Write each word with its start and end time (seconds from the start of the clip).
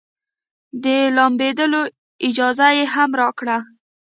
د 0.83 0.85
لامبېدلو 1.15 1.81
اجازه 2.27 2.67
يې 2.77 2.85
هم 2.93 3.11
راکړه. 3.21 3.57